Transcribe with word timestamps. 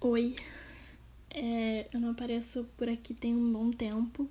Oi, 0.00 0.36
é, 1.28 1.88
eu 1.92 1.98
não 1.98 2.10
apareço 2.10 2.64
por 2.76 2.88
aqui 2.88 3.12
tem 3.12 3.34
um 3.34 3.52
bom 3.52 3.72
tempo 3.72 4.28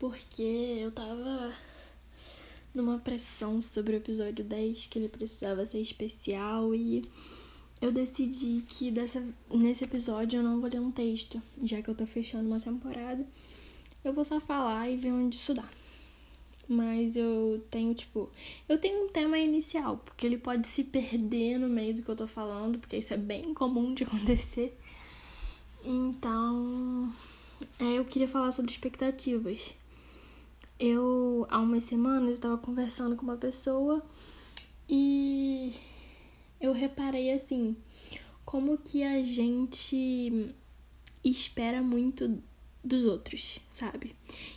porque 0.00 0.42
eu 0.42 0.90
tava 0.90 1.54
numa 2.74 2.98
pressão 2.98 3.62
sobre 3.62 3.94
o 3.94 3.98
episódio 3.98 4.44
10 4.44 4.88
que 4.88 4.98
ele 4.98 5.08
precisava 5.08 5.64
ser 5.64 5.78
especial 5.78 6.74
e 6.74 7.04
eu 7.80 7.92
decidi 7.92 8.62
que 8.62 8.90
dessa, 8.90 9.24
nesse 9.48 9.84
episódio 9.84 10.38
eu 10.38 10.42
não 10.42 10.60
vou 10.60 10.68
ler 10.68 10.80
um 10.80 10.90
texto, 10.90 11.40
já 11.62 11.80
que 11.80 11.88
eu 11.88 11.94
tô 11.94 12.04
fechando 12.04 12.48
uma 12.48 12.58
temporada. 12.58 13.24
Eu 14.02 14.12
vou 14.12 14.24
só 14.24 14.40
falar 14.40 14.90
e 14.90 14.96
ver 14.96 15.12
onde 15.12 15.36
isso 15.36 15.54
dá. 15.54 15.68
Mas 16.66 17.14
eu 17.14 17.62
tenho, 17.70 17.94
tipo, 17.94 18.30
eu 18.68 18.78
tenho 18.78 19.04
um 19.04 19.08
tema 19.08 19.38
inicial, 19.38 19.98
porque 19.98 20.26
ele 20.26 20.38
pode 20.38 20.66
se 20.66 20.82
perder 20.82 21.58
no 21.58 21.68
meio 21.68 21.94
do 21.94 22.02
que 22.02 22.08
eu 22.08 22.16
tô 22.16 22.26
falando, 22.26 22.78
porque 22.78 22.96
isso 22.96 23.12
é 23.12 23.18
bem 23.18 23.52
comum 23.52 23.92
de 23.92 24.04
acontecer. 24.04 24.78
Então, 25.84 27.12
é, 27.78 27.98
eu 27.98 28.04
queria 28.04 28.28
falar 28.28 28.52
sobre 28.52 28.70
expectativas. 28.70 29.74
Eu, 30.78 31.46
há 31.50 31.58
umas 31.58 31.84
semanas, 31.84 32.32
estava 32.32 32.56
conversando 32.58 33.14
com 33.14 33.22
uma 33.22 33.36
pessoa 33.36 34.02
e 34.88 35.72
eu 36.60 36.72
reparei 36.72 37.32
assim, 37.32 37.76
como 38.44 38.78
que 38.78 39.02
a 39.02 39.22
gente 39.22 40.54
espera 41.22 41.82
muito 41.82 42.42
dos 42.84 43.04
outros, 43.06 43.58
sabe? 43.70 44.14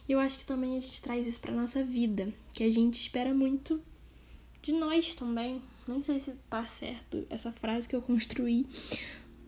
E 0.07 0.11
eu 0.11 0.19
acho 0.19 0.39
que 0.39 0.45
também 0.45 0.75
a 0.75 0.79
gente 0.79 1.01
traz 1.01 1.25
isso 1.25 1.39
pra 1.39 1.51
nossa 1.51 1.83
vida, 1.83 2.33
que 2.53 2.63
a 2.63 2.69
gente 2.69 2.95
espera 2.95 3.33
muito 3.33 3.81
de 4.61 4.73
nós 4.73 5.15
também. 5.15 5.61
Nem 5.87 6.03
sei 6.03 6.19
se 6.19 6.33
tá 6.49 6.65
certo 6.65 7.25
essa 7.29 7.51
frase 7.51 7.87
que 7.87 7.95
eu 7.95 8.01
construí, 8.01 8.67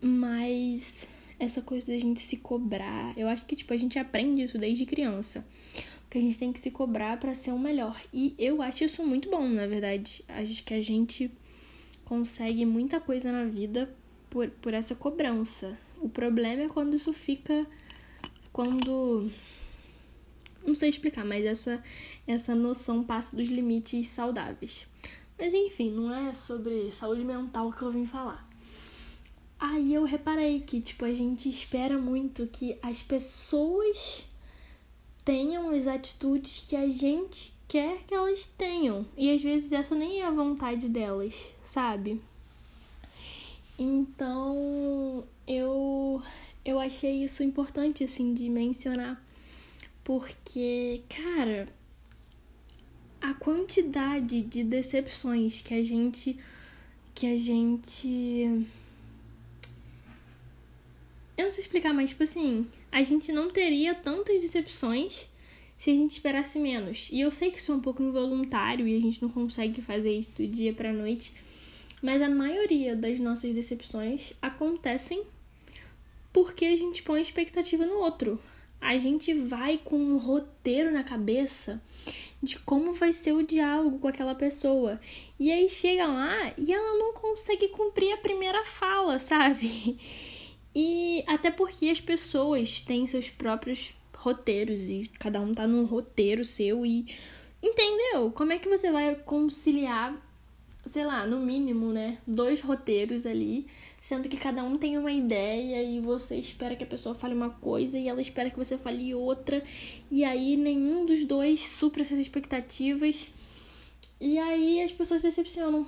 mas 0.00 1.06
essa 1.38 1.60
coisa 1.60 1.86
da 1.86 1.98
gente 1.98 2.20
se 2.20 2.38
cobrar, 2.38 3.16
eu 3.16 3.28
acho 3.28 3.44
que 3.44 3.54
tipo 3.54 3.72
a 3.72 3.76
gente 3.76 3.98
aprende 3.98 4.42
isso 4.42 4.58
desde 4.58 4.86
criança. 4.86 5.46
Que 6.08 6.18
a 6.18 6.20
gente 6.20 6.38
tem 6.38 6.52
que 6.52 6.58
se 6.58 6.72
cobrar 6.72 7.18
para 7.20 7.36
ser 7.36 7.52
o 7.52 7.58
melhor. 7.58 8.02
E 8.12 8.34
eu 8.36 8.60
acho 8.62 8.82
isso 8.82 9.06
muito 9.06 9.30
bom, 9.30 9.48
na 9.48 9.68
verdade. 9.68 10.24
Acho 10.26 10.64
que 10.64 10.74
a 10.74 10.82
gente 10.82 11.30
consegue 12.04 12.66
muita 12.66 12.98
coisa 12.98 13.30
na 13.30 13.44
vida 13.44 13.88
por, 14.28 14.50
por 14.50 14.74
essa 14.74 14.96
cobrança. 14.96 15.78
O 16.00 16.08
problema 16.08 16.64
é 16.64 16.68
quando 16.68 16.96
isso 16.96 17.12
fica 17.12 17.64
quando 18.52 19.30
não 20.64 20.74
sei 20.74 20.88
explicar, 20.88 21.24
mas 21.24 21.44
essa 21.44 21.82
essa 22.26 22.54
noção 22.54 23.02
passa 23.02 23.34
dos 23.34 23.48
limites 23.48 24.08
saudáveis. 24.08 24.86
Mas 25.38 25.54
enfim, 25.54 25.90
não 25.90 26.14
é 26.14 26.34
sobre 26.34 26.92
saúde 26.92 27.24
mental 27.24 27.72
que 27.72 27.82
eu 27.82 27.90
vim 27.90 28.06
falar. 28.06 28.48
Aí 29.58 29.94
eu 29.94 30.04
reparei 30.04 30.60
que 30.60 30.80
tipo 30.80 31.04
a 31.04 31.12
gente 31.12 31.48
espera 31.48 31.98
muito 31.98 32.46
que 32.46 32.78
as 32.82 33.02
pessoas 33.02 34.24
tenham 35.24 35.70
as 35.70 35.86
atitudes 35.86 36.64
que 36.68 36.76
a 36.76 36.88
gente 36.88 37.52
quer 37.68 37.98
que 38.06 38.14
elas 38.14 38.46
tenham. 38.46 39.06
E 39.16 39.30
às 39.30 39.42
vezes 39.42 39.72
essa 39.72 39.94
nem 39.94 40.20
é 40.20 40.26
a 40.26 40.30
vontade 40.30 40.88
delas, 40.88 41.54
sabe? 41.62 42.20
Então, 43.78 44.56
eu 46.80 46.86
achei 46.86 47.24
isso 47.24 47.42
importante, 47.42 48.02
assim, 48.04 48.32
de 48.32 48.48
mencionar. 48.48 49.22
Porque, 50.02 51.02
cara, 51.08 51.68
a 53.20 53.34
quantidade 53.34 54.40
de 54.40 54.64
decepções 54.64 55.60
que 55.60 55.74
a 55.74 55.84
gente. 55.84 56.38
que 57.14 57.26
a 57.26 57.36
gente. 57.36 58.66
Eu 61.36 61.46
não 61.46 61.52
sei 61.52 61.62
explicar, 61.62 61.92
mas, 61.92 62.10
tipo 62.10 62.22
assim, 62.22 62.66
a 62.90 63.02
gente 63.02 63.30
não 63.32 63.50
teria 63.50 63.94
tantas 63.94 64.40
decepções 64.40 65.28
se 65.78 65.90
a 65.90 65.94
gente 65.94 66.12
esperasse 66.12 66.58
menos. 66.58 67.08
E 67.10 67.20
eu 67.20 67.30
sei 67.30 67.50
que 67.50 67.58
isso 67.58 67.72
é 67.72 67.74
um 67.74 67.80
pouco 67.80 68.02
involuntário 68.02 68.86
e 68.86 68.96
a 68.96 69.00
gente 69.00 69.22
não 69.22 69.30
consegue 69.30 69.80
fazer 69.80 70.12
isso 70.12 70.32
do 70.32 70.46
dia 70.46 70.74
pra 70.74 70.92
noite, 70.92 71.32
mas 72.02 72.20
a 72.20 72.28
maioria 72.28 72.94
das 72.94 73.18
nossas 73.18 73.54
decepções 73.54 74.34
acontecem 74.42 75.24
porque 76.32 76.64
a 76.64 76.76
gente 76.76 77.02
põe 77.02 77.20
expectativa 77.20 77.84
no 77.86 77.98
outro. 77.98 78.40
A 78.80 78.96
gente 78.98 79.34
vai 79.34 79.78
com 79.78 79.96
um 79.96 80.16
roteiro 80.16 80.90
na 80.90 81.04
cabeça 81.04 81.80
de 82.42 82.58
como 82.58 82.94
vai 82.94 83.12
ser 83.12 83.32
o 83.32 83.42
diálogo 83.42 83.98
com 83.98 84.08
aquela 84.08 84.34
pessoa. 84.34 84.98
E 85.38 85.52
aí 85.52 85.68
chega 85.68 86.06
lá 86.06 86.52
e 86.56 86.72
ela 86.72 86.98
não 86.98 87.12
consegue 87.12 87.68
cumprir 87.68 88.12
a 88.12 88.18
primeira 88.18 88.64
fala, 88.64 89.18
sabe? 89.20 89.98
E 90.74 91.22
até 91.26 91.50
porque 91.50 91.88
as 91.88 92.00
pessoas 92.00 92.80
têm 92.80 93.06
seus 93.06 93.28
próprios 93.28 93.92
roteiros 94.14 94.80
e 94.82 95.10
cada 95.18 95.40
um 95.40 95.54
tá 95.54 95.66
num 95.66 95.84
roteiro 95.84 96.44
seu 96.44 96.86
e 96.86 97.06
entendeu? 97.62 98.30
Como 98.30 98.52
é 98.52 98.58
que 98.58 98.68
você 98.68 98.90
vai 98.90 99.14
conciliar, 99.14 100.14
sei 100.84 101.04
lá, 101.04 101.26
no 101.26 101.40
mínimo, 101.40 101.92
né, 101.92 102.18
dois 102.26 102.60
roteiros 102.60 103.26
ali 103.26 103.66
sendo 104.00 104.28
que 104.30 104.36
cada 104.38 104.64
um 104.64 104.78
tem 104.78 104.96
uma 104.96 105.12
ideia 105.12 105.82
e 105.82 106.00
você 106.00 106.36
espera 106.36 106.74
que 106.74 106.82
a 106.82 106.86
pessoa 106.86 107.14
fale 107.14 107.34
uma 107.34 107.50
coisa 107.50 107.98
e 107.98 108.08
ela 108.08 108.20
espera 108.20 108.48
que 108.50 108.56
você 108.56 108.78
fale 108.78 109.14
outra, 109.14 109.62
e 110.10 110.24
aí 110.24 110.56
nenhum 110.56 111.04
dos 111.04 111.24
dois 111.26 111.60
supra 111.60 112.00
essas 112.00 112.18
expectativas, 112.18 113.28
e 114.18 114.38
aí 114.38 114.82
as 114.82 114.90
pessoas 114.90 115.20
se 115.20 115.28
decepcionam 115.28 115.86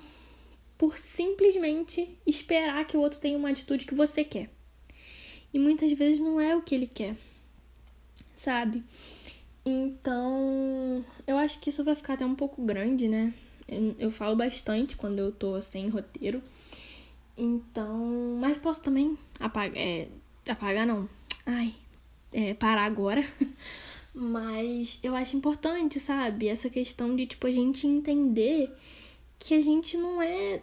por 0.76 0.98
simplesmente 0.98 2.18
esperar 2.26 2.86
que 2.86 2.96
o 2.96 3.00
outro 3.00 3.18
tenha 3.18 3.38
uma 3.38 3.50
atitude 3.50 3.86
que 3.86 3.94
você 3.94 4.24
quer. 4.24 4.50
E 5.54 5.58
muitas 5.58 5.92
vezes 5.92 6.20
não 6.20 6.40
é 6.40 6.54
o 6.56 6.62
que 6.62 6.74
ele 6.74 6.86
quer, 6.86 7.16
sabe? 8.36 8.82
Então, 9.64 11.04
eu 11.26 11.38
acho 11.38 11.60
que 11.60 11.70
isso 11.70 11.84
vai 11.84 11.94
ficar 11.94 12.14
até 12.14 12.26
um 12.26 12.34
pouco 12.34 12.62
grande, 12.62 13.06
né? 13.08 13.32
Eu, 13.98 14.10
falo 14.10 14.36
bastante 14.36 14.96
quando 14.96 15.18
eu 15.18 15.32
tô 15.32 15.60
sem 15.60 15.88
roteiro. 15.88 16.42
Então, 17.36 18.38
mas 18.40 18.58
posso 18.58 18.82
também 18.82 19.16
apagar, 19.40 19.76
é, 19.76 20.08
apagar 20.48 20.86
não, 20.86 21.08
ai, 21.46 21.74
é, 22.32 22.54
parar 22.54 22.84
agora. 22.84 23.24
mas 24.14 24.98
eu 25.02 25.14
acho 25.14 25.36
importante, 25.36 25.98
sabe, 25.98 26.48
essa 26.48 26.68
questão 26.68 27.16
de, 27.16 27.26
tipo, 27.26 27.46
a 27.46 27.52
gente 27.52 27.86
entender 27.86 28.70
que 29.38 29.54
a 29.54 29.60
gente 29.60 29.96
não 29.96 30.20
é, 30.22 30.62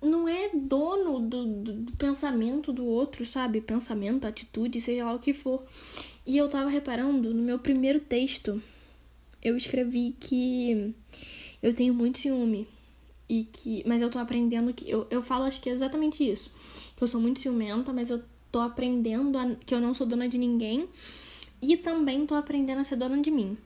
não 0.00 0.28
é 0.28 0.50
dono 0.54 1.20
do, 1.20 1.44
do, 1.44 1.72
do 1.72 1.92
pensamento 1.92 2.72
do 2.72 2.84
outro, 2.84 3.24
sabe, 3.24 3.60
pensamento, 3.60 4.26
atitude, 4.26 4.80
seja 4.80 5.06
lá 5.06 5.14
o 5.14 5.18
que 5.18 5.32
for. 5.32 5.66
E 6.26 6.36
eu 6.36 6.48
tava 6.48 6.68
reparando, 6.68 7.32
no 7.32 7.42
meu 7.42 7.58
primeiro 7.58 8.00
texto, 8.00 8.62
eu 9.42 9.56
escrevi 9.56 10.14
que 10.20 10.94
eu 11.62 11.74
tenho 11.74 11.92
muito 11.92 12.18
ciúme 12.18 12.66
e 13.28 13.44
que. 13.44 13.82
Mas 13.86 14.00
eu 14.00 14.10
tô 14.10 14.18
aprendendo 14.18 14.72
que. 14.72 14.88
Eu, 14.88 15.06
eu 15.10 15.22
falo, 15.22 15.44
acho 15.44 15.60
que 15.60 15.68
é 15.68 15.72
exatamente 15.72 16.28
isso. 16.28 16.50
Que 16.96 17.02
eu 17.02 17.08
sou 17.08 17.20
muito 17.20 17.40
ciumenta, 17.40 17.92
mas 17.92 18.10
eu 18.10 18.22
tô 18.50 18.60
aprendendo 18.60 19.36
a, 19.36 19.54
que 19.54 19.74
eu 19.74 19.80
não 19.80 19.92
sou 19.92 20.06
dona 20.06 20.28
de 20.28 20.38
ninguém. 20.38 20.88
E 21.60 21.76
também 21.76 22.26
tô 22.26 22.34
aprendendo 22.34 22.80
a 22.80 22.84
ser 22.84 22.96
dona 22.96 23.20
de 23.20 23.30
mim. 23.30 23.56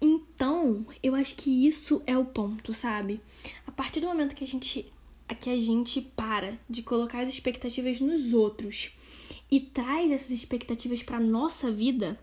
Então, 0.00 0.84
eu 1.02 1.14
acho 1.14 1.36
que 1.36 1.66
isso 1.66 2.02
é 2.06 2.18
o 2.18 2.24
ponto, 2.24 2.74
sabe? 2.74 3.20
A 3.66 3.72
partir 3.72 4.00
do 4.00 4.06
momento 4.06 4.34
que 4.34 4.44
a 4.44 4.46
gente 4.46 4.86
que 5.40 5.50
a 5.50 5.60
gente 5.60 6.00
para 6.00 6.56
de 6.70 6.84
colocar 6.84 7.18
as 7.18 7.28
expectativas 7.28 8.00
nos 8.00 8.32
outros 8.32 8.92
e 9.50 9.58
traz 9.58 10.12
essas 10.12 10.30
expectativas 10.30 11.02
para 11.02 11.18
nossa 11.18 11.70
vida, 11.70 12.16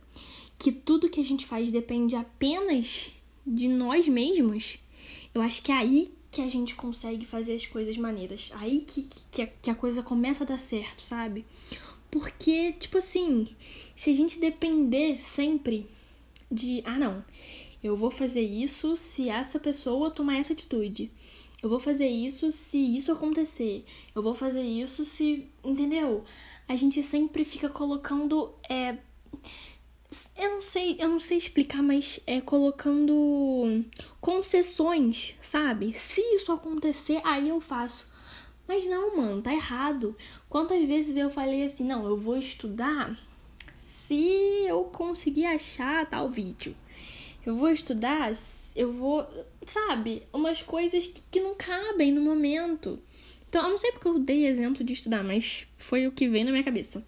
que 0.58 0.72
tudo 0.72 1.10
que 1.10 1.20
a 1.20 1.26
gente 1.26 1.46
faz 1.46 1.70
depende 1.70 2.16
apenas 2.16 3.14
de 3.46 3.68
nós 3.68 4.08
mesmos, 4.08 4.80
eu 5.34 5.42
acho 5.42 5.62
que 5.62 5.72
é 5.72 5.76
aí 5.76 6.14
que 6.32 6.42
a 6.42 6.48
gente 6.48 6.76
consegue 6.76 7.26
fazer 7.26 7.54
as 7.54 7.66
coisas 7.66 7.96
maneiras. 7.98 8.52
Aí 8.56 8.82
que, 8.82 9.08
que, 9.32 9.48
que 9.62 9.70
a 9.70 9.76
coisa 9.76 10.02
começa 10.02 10.44
a 10.44 10.48
dar 10.48 10.58
certo, 10.58 11.02
sabe? 11.02 11.46
Porque, 12.10 12.74
tipo 12.74 12.98
assim, 12.98 13.48
se 13.96 14.10
a 14.10 14.14
gente 14.14 14.40
depender 14.40 15.20
sempre 15.20 15.88
de, 16.52 16.82
ah, 16.86 16.98
não, 17.00 17.24
eu 17.84 17.98
vou 17.98 18.10
fazer 18.10 18.42
isso 18.42 18.96
se 18.96 19.30
essa 19.30 19.60
pessoa 19.60 20.10
tomar 20.10 20.38
essa 20.38 20.54
atitude. 20.54 21.12
Eu 21.62 21.70
vou 21.70 21.80
fazer 21.80 22.08
isso 22.08 22.52
se 22.52 22.78
isso 22.78 23.12
acontecer. 23.12 23.86
Eu 24.16 24.22
vou 24.22 24.34
fazer 24.34 24.62
isso 24.62 25.04
se. 25.04 25.48
Entendeu? 25.64 26.24
A 26.68 26.76
gente 26.76 27.02
sempre 27.04 27.44
fica 27.46 27.70
colocando. 27.70 28.54
É, 28.70 28.98
eu 30.38 30.50
não 30.50 30.62
sei, 30.62 30.96
eu 31.00 31.08
não 31.08 31.20
sei 31.20 31.38
explicar, 31.38 31.84
mas 31.84 32.20
é 32.26 32.42
colocando 32.42 33.84
concessões, 34.20 35.36
sabe? 35.42 35.94
Se 35.94 36.22
isso 36.36 36.52
acontecer, 36.52 37.22
aí 37.24 37.50
eu 37.50 37.62
faço. 37.62 38.12
Mas 38.68 38.86
não, 38.86 39.18
mano, 39.18 39.42
tá 39.42 39.54
errado. 39.54 40.16
Quantas 40.50 40.84
vezes 40.86 41.18
eu 41.18 41.30
falei 41.30 41.64
assim, 41.64 41.84
não, 41.84 42.08
eu 42.08 42.18
vou 42.18 42.38
estudar 42.38 43.18
se 43.76 44.66
eu 44.68 44.86
conseguir 44.86 45.46
achar 45.46 46.06
tal 46.10 46.30
vídeo. 46.30 46.76
Eu 47.46 47.56
vou 47.56 47.70
estudar, 47.70 48.32
eu 48.76 48.92
vou, 48.92 49.28
sabe, 49.66 50.24
umas 50.32 50.62
coisas 50.62 51.08
que, 51.08 51.22
que 51.30 51.40
não 51.42 51.56
cabem 51.56 52.12
no 52.12 52.22
momento. 52.22 53.00
Então, 53.50 53.64
eu 53.64 53.70
não 53.70 53.78
sei 53.78 53.92
porque 53.92 54.08
eu 54.08 54.18
dei 54.18 54.48
exemplo 54.48 54.84
de 54.84 54.94
estudar, 54.94 55.24
mas 55.24 55.68
foi 55.78 56.08
o 56.08 56.12
que 56.12 56.28
veio 56.28 56.46
na 56.46 56.52
minha 56.52 56.64
cabeça. 56.64 57.06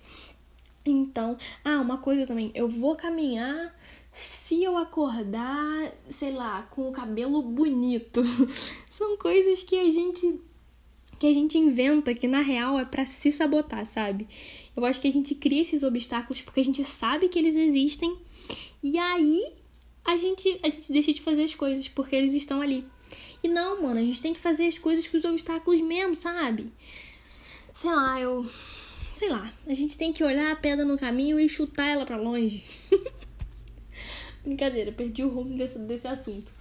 Então, 0.85 1.37
ah, 1.63 1.81
uma 1.81 1.97
coisa 1.97 2.27
também, 2.27 2.51
eu 2.53 2.69
vou 2.69 2.95
caminhar 2.95 3.75
se 4.11 4.63
eu 4.63 4.77
acordar, 4.77 5.91
sei 6.09 6.31
lá, 6.31 6.63
com 6.63 6.87
o 6.87 6.91
cabelo 6.91 7.41
bonito. 7.41 8.23
São 8.89 9.17
coisas 9.17 9.63
que 9.63 9.75
a 9.75 9.91
gente 9.91 10.39
que 11.17 11.27
a 11.27 11.33
gente 11.33 11.57
inventa 11.57 12.13
que 12.13 12.27
na 12.27 12.41
real 12.41 12.77
é 12.77 12.83
para 12.83 13.05
se 13.05 13.31
sabotar, 13.31 13.85
sabe? 13.85 14.27
Eu 14.75 14.83
acho 14.83 14.99
que 14.99 15.07
a 15.07 15.11
gente 15.11 15.33
cria 15.33 15.61
esses 15.61 15.81
obstáculos 15.81 16.41
porque 16.41 16.59
a 16.59 16.63
gente 16.63 16.83
sabe 16.83 17.29
que 17.29 17.39
eles 17.39 17.55
existem 17.55 18.17
e 18.83 18.97
aí 18.97 19.53
a 20.03 20.17
gente 20.17 20.59
a 20.61 20.69
gente 20.69 20.91
deixa 20.91 21.13
de 21.13 21.21
fazer 21.21 21.43
as 21.43 21.55
coisas 21.55 21.87
porque 21.87 22.15
eles 22.15 22.33
estão 22.33 22.61
ali. 22.61 22.85
E 23.41 23.47
não, 23.47 23.81
mano, 23.81 23.99
a 23.99 24.03
gente 24.03 24.21
tem 24.21 24.33
que 24.33 24.39
fazer 24.39 24.67
as 24.67 24.77
coisas 24.77 25.07
com 25.07 25.17
os 25.17 25.25
obstáculos 25.25 25.81
mesmo, 25.81 26.15
sabe? 26.15 26.71
Sei 27.73 27.89
lá, 27.89 28.19
eu 28.19 28.45
sei 29.15 29.29
lá, 29.29 29.49
a 29.65 29.73
gente 29.73 29.97
tem 29.97 30.11
que 30.11 30.23
olhar 30.23 30.51
a 30.51 30.55
pedra 30.57 30.83
no 30.83 30.97
caminho 30.97 31.39
e 31.39 31.47
chutar 31.47 31.87
ela 31.87 32.05
para 32.05 32.17
longe. 32.17 32.63
Brincadeira, 34.43 34.91
perdi 34.91 35.23
o 35.23 35.29
rumo 35.29 35.55
desse, 35.55 35.79
desse 35.79 36.05
assunto. 36.05 36.51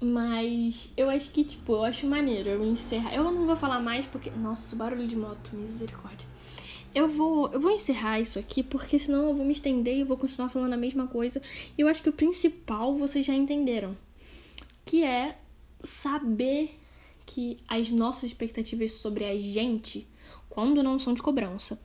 Mas 0.00 0.92
eu 0.96 1.08
acho 1.08 1.30
que, 1.30 1.44
tipo, 1.44 1.72
eu 1.72 1.84
acho 1.84 2.06
maneiro 2.06 2.48
eu 2.48 2.64
encerrar. 2.64 3.14
Eu 3.14 3.22
não 3.22 3.46
vou 3.46 3.54
falar 3.54 3.80
mais 3.80 4.06
porque. 4.06 4.28
Nossa, 4.30 4.74
barulho 4.74 5.06
de 5.06 5.16
moto, 5.16 5.54
misericórdia. 5.54 6.26
Eu 6.92 7.06
vou, 7.06 7.48
eu 7.52 7.60
vou 7.60 7.70
encerrar 7.70 8.18
isso 8.18 8.38
aqui 8.38 8.62
porque 8.62 8.98
senão 8.98 9.28
eu 9.28 9.34
vou 9.34 9.44
me 9.44 9.52
estender 9.52 9.96
e 9.96 10.04
vou 10.04 10.16
continuar 10.16 10.48
falando 10.48 10.72
a 10.72 10.76
mesma 10.76 11.06
coisa. 11.06 11.40
E 11.76 11.80
eu 11.80 11.86
acho 11.86 12.02
que 12.02 12.08
o 12.08 12.12
principal 12.12 12.96
vocês 12.96 13.24
já 13.24 13.34
entenderam. 13.34 13.96
Que 14.84 15.04
é 15.04 15.38
saber 15.82 16.76
que 17.28 17.58
as 17.68 17.90
nossas 17.90 18.24
expectativas 18.24 18.92
sobre 18.92 19.26
a 19.26 19.38
gente, 19.38 20.08
quando 20.48 20.82
não 20.82 20.98
são 20.98 21.12
de 21.12 21.20
cobrança, 21.20 21.78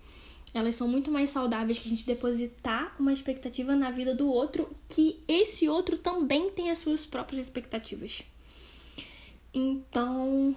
elas 0.54 0.78
são 0.78 0.88
muito 0.88 1.12
mais 1.12 1.32
saudáveis 1.32 1.78
que 1.78 1.88
a 1.88 1.92
gente 1.92 2.06
depositar 2.06 2.96
uma 2.98 3.12
expectativa 3.12 3.76
na 3.76 3.92
vida 3.92 4.16
do 4.16 4.32
outro, 4.32 4.70
que 4.88 5.20
esse 5.28 5.68
outro 5.68 5.98
também 5.98 6.50
tem 6.52 6.72
as 6.72 6.78
suas 6.78 7.06
próprias 7.06 7.44
expectativas. 7.44 8.24
Então, 9.54 10.56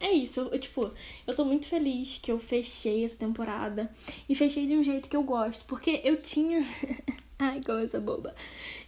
é 0.00 0.12
isso. 0.12 0.40
Eu, 0.40 0.58
tipo, 0.58 0.90
eu 1.26 1.34
tô 1.34 1.44
muito 1.44 1.66
feliz 1.66 2.18
que 2.18 2.32
eu 2.32 2.38
fechei 2.38 3.04
essa 3.04 3.16
temporada 3.16 3.92
e 4.26 4.34
fechei 4.34 4.66
de 4.66 4.74
um 4.74 4.82
jeito 4.82 5.10
que 5.10 5.16
eu 5.16 5.22
gosto, 5.22 5.62
porque 5.66 6.00
eu 6.04 6.22
tinha. 6.22 6.64
Ai, 7.38 7.60
coisa 7.60 8.00
boba. 8.00 8.34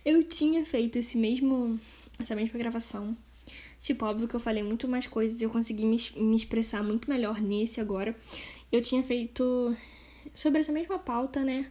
Eu 0.02 0.24
tinha 0.24 0.64
feito 0.64 0.98
esse 0.98 1.18
mesmo. 1.18 1.78
essa 2.18 2.34
mesma 2.34 2.58
gravação. 2.58 3.14
Tipo, 3.88 4.04
óbvio 4.04 4.28
que 4.28 4.36
eu 4.36 4.40
falei 4.40 4.62
muito 4.62 4.86
mais 4.86 5.06
coisas 5.06 5.40
eu 5.40 5.48
consegui 5.48 5.86
me, 5.86 5.98
me 6.16 6.36
expressar 6.36 6.84
muito 6.84 7.08
melhor 7.08 7.40
nesse 7.40 7.80
agora. 7.80 8.14
Eu 8.70 8.82
tinha 8.82 9.02
feito 9.02 9.74
sobre 10.34 10.60
essa 10.60 10.70
mesma 10.70 10.98
pauta, 10.98 11.42
né? 11.42 11.70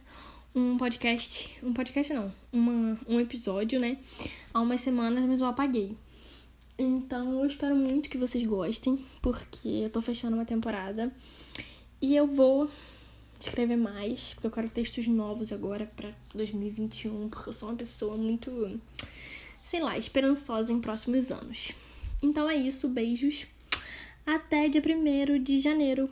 Um 0.52 0.76
podcast. 0.76 1.48
Um 1.62 1.72
podcast 1.72 2.12
não. 2.12 2.34
Uma, 2.52 2.98
um 3.06 3.20
episódio, 3.20 3.78
né? 3.78 3.98
Há 4.52 4.60
umas 4.60 4.80
semanas, 4.80 5.24
mas 5.26 5.40
eu 5.40 5.46
apaguei. 5.46 5.96
Então 6.76 7.38
eu 7.38 7.46
espero 7.46 7.76
muito 7.76 8.10
que 8.10 8.18
vocês 8.18 8.44
gostem, 8.44 8.98
porque 9.22 9.68
eu 9.68 9.90
tô 9.90 10.00
fechando 10.00 10.34
uma 10.34 10.44
temporada. 10.44 11.14
E 12.02 12.16
eu 12.16 12.26
vou 12.26 12.68
escrever 13.38 13.76
mais, 13.76 14.34
porque 14.34 14.48
eu 14.48 14.50
quero 14.50 14.68
textos 14.68 15.06
novos 15.06 15.52
agora 15.52 15.88
para 15.94 16.10
2021, 16.34 17.28
porque 17.28 17.48
eu 17.48 17.52
sou 17.52 17.68
uma 17.68 17.76
pessoa 17.76 18.16
muito, 18.16 18.80
sei 19.62 19.78
lá, 19.78 19.96
esperançosa 19.96 20.72
em 20.72 20.80
próximos 20.80 21.30
anos. 21.30 21.72
Então 22.22 22.48
é 22.48 22.56
isso, 22.56 22.88
beijos. 22.88 23.46
Até 24.26 24.68
dia 24.68 24.82
1 24.82 25.42
de 25.42 25.58
janeiro. 25.58 26.10